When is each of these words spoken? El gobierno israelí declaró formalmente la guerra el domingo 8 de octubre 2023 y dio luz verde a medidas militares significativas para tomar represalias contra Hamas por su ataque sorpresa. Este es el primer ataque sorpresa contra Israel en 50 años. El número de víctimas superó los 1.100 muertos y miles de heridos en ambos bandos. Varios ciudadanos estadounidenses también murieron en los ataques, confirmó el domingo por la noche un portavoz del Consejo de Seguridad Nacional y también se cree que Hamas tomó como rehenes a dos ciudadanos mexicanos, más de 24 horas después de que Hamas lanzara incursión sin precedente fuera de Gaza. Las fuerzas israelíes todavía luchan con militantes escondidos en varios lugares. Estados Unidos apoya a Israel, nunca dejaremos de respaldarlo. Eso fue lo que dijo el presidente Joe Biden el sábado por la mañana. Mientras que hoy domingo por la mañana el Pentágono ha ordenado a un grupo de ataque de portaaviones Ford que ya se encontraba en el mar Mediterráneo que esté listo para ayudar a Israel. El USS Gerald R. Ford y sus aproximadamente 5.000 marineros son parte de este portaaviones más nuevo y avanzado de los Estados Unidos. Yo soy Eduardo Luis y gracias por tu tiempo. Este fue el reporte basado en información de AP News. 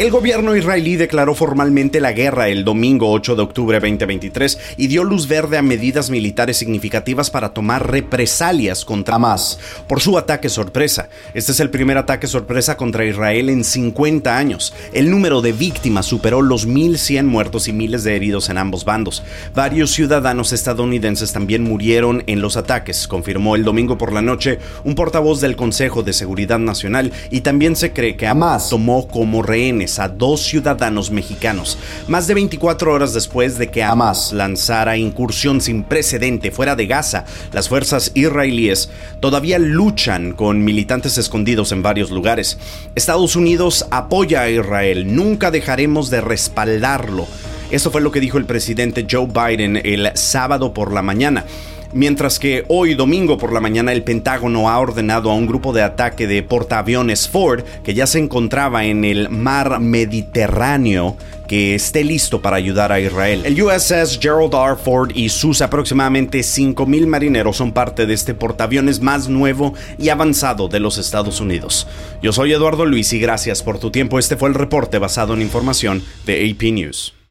El 0.00 0.10
gobierno 0.10 0.56
israelí 0.56 0.96
declaró 0.96 1.34
formalmente 1.34 2.00
la 2.00 2.12
guerra 2.12 2.48
el 2.48 2.64
domingo 2.64 3.12
8 3.12 3.36
de 3.36 3.42
octubre 3.42 3.80
2023 3.80 4.58
y 4.78 4.86
dio 4.86 5.04
luz 5.04 5.28
verde 5.28 5.58
a 5.58 5.62
medidas 5.62 6.08
militares 6.08 6.56
significativas 6.56 7.28
para 7.28 7.52
tomar 7.52 7.90
represalias 7.90 8.86
contra 8.86 9.16
Hamas 9.16 9.58
por 9.86 10.00
su 10.00 10.16
ataque 10.16 10.48
sorpresa. 10.48 11.10
Este 11.34 11.52
es 11.52 11.60
el 11.60 11.68
primer 11.68 11.98
ataque 11.98 12.28
sorpresa 12.28 12.78
contra 12.78 13.04
Israel 13.04 13.50
en 13.50 13.62
50 13.62 14.38
años. 14.38 14.72
El 14.94 15.10
número 15.10 15.42
de 15.42 15.52
víctimas 15.52 16.06
superó 16.06 16.40
los 16.40 16.66
1.100 16.66 17.24
muertos 17.24 17.68
y 17.68 17.74
miles 17.74 18.02
de 18.02 18.16
heridos 18.16 18.48
en 18.48 18.56
ambos 18.56 18.86
bandos. 18.86 19.22
Varios 19.54 19.90
ciudadanos 19.90 20.54
estadounidenses 20.54 21.34
también 21.34 21.62
murieron 21.62 22.24
en 22.26 22.40
los 22.40 22.56
ataques, 22.56 23.06
confirmó 23.06 23.54
el 23.54 23.64
domingo 23.64 23.98
por 23.98 24.14
la 24.14 24.22
noche 24.22 24.60
un 24.82 24.94
portavoz 24.94 25.42
del 25.42 25.56
Consejo 25.56 26.02
de 26.02 26.14
Seguridad 26.14 26.58
Nacional 26.58 27.12
y 27.30 27.42
también 27.42 27.76
se 27.76 27.92
cree 27.92 28.16
que 28.16 28.26
Hamas 28.26 28.70
tomó 28.70 29.06
como 29.06 29.42
rehenes 29.42 29.89
a 29.98 30.08
dos 30.08 30.42
ciudadanos 30.42 31.10
mexicanos, 31.10 31.78
más 32.08 32.26
de 32.26 32.34
24 32.34 32.92
horas 32.92 33.12
después 33.12 33.58
de 33.58 33.70
que 33.70 33.82
Hamas 33.82 34.32
lanzara 34.32 34.96
incursión 34.96 35.60
sin 35.60 35.82
precedente 35.82 36.50
fuera 36.50 36.76
de 36.76 36.86
Gaza. 36.86 37.24
Las 37.52 37.68
fuerzas 37.68 38.12
israelíes 38.14 38.90
todavía 39.20 39.58
luchan 39.58 40.32
con 40.32 40.64
militantes 40.64 41.18
escondidos 41.18 41.72
en 41.72 41.82
varios 41.82 42.10
lugares. 42.10 42.58
Estados 42.94 43.36
Unidos 43.36 43.86
apoya 43.90 44.42
a 44.42 44.50
Israel, 44.50 45.14
nunca 45.14 45.50
dejaremos 45.50 46.10
de 46.10 46.20
respaldarlo. 46.20 47.26
Eso 47.70 47.90
fue 47.90 48.00
lo 48.00 48.10
que 48.10 48.20
dijo 48.20 48.38
el 48.38 48.46
presidente 48.46 49.06
Joe 49.08 49.26
Biden 49.26 49.76
el 49.76 50.10
sábado 50.14 50.74
por 50.74 50.92
la 50.92 51.02
mañana. 51.02 51.44
Mientras 51.92 52.38
que 52.38 52.64
hoy 52.68 52.94
domingo 52.94 53.36
por 53.36 53.52
la 53.52 53.58
mañana 53.58 53.92
el 53.92 54.04
Pentágono 54.04 54.70
ha 54.70 54.78
ordenado 54.78 55.28
a 55.28 55.34
un 55.34 55.48
grupo 55.48 55.72
de 55.72 55.82
ataque 55.82 56.28
de 56.28 56.44
portaaviones 56.44 57.28
Ford 57.28 57.64
que 57.82 57.94
ya 57.94 58.06
se 58.06 58.20
encontraba 58.20 58.84
en 58.84 59.04
el 59.04 59.28
mar 59.28 59.80
Mediterráneo 59.80 61.16
que 61.48 61.74
esté 61.74 62.04
listo 62.04 62.40
para 62.40 62.58
ayudar 62.58 62.92
a 62.92 63.00
Israel. 63.00 63.42
El 63.44 63.60
USS 63.60 64.20
Gerald 64.22 64.54
R. 64.54 64.76
Ford 64.76 65.10
y 65.16 65.30
sus 65.30 65.62
aproximadamente 65.62 66.38
5.000 66.42 67.06
marineros 67.08 67.56
son 67.56 67.72
parte 67.72 68.06
de 68.06 68.14
este 68.14 68.34
portaaviones 68.34 69.00
más 69.00 69.28
nuevo 69.28 69.74
y 69.98 70.10
avanzado 70.10 70.68
de 70.68 70.78
los 70.78 70.96
Estados 70.96 71.40
Unidos. 71.40 71.88
Yo 72.22 72.32
soy 72.32 72.52
Eduardo 72.52 72.86
Luis 72.86 73.12
y 73.12 73.18
gracias 73.18 73.64
por 73.64 73.80
tu 73.80 73.90
tiempo. 73.90 74.20
Este 74.20 74.36
fue 74.36 74.48
el 74.48 74.54
reporte 74.54 74.98
basado 74.98 75.34
en 75.34 75.42
información 75.42 76.04
de 76.24 76.48
AP 76.48 76.72
News. 76.72 77.14